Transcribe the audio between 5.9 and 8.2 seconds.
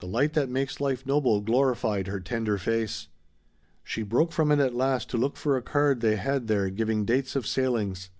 they had there giving dates of sailings.